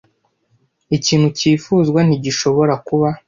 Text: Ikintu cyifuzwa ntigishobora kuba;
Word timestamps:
Ikintu 0.97 1.27
cyifuzwa 1.37 1.99
ntigishobora 2.03 2.73
kuba; 2.87 3.09